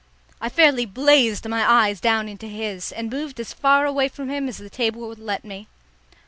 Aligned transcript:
I 0.41 0.49
fairly 0.49 0.87
blazed 0.87 1.47
my 1.47 1.63
eyes 1.63 1.99
down 1.99 2.27
into 2.27 2.47
his, 2.47 2.91
and 2.91 3.11
moved 3.11 3.39
as 3.39 3.53
far 3.53 3.85
away 3.85 4.07
from 4.07 4.29
him 4.29 4.49
as 4.49 4.57
the 4.57 4.67
table 4.67 5.07
would 5.07 5.19
let 5.19 5.45
me. 5.45 5.67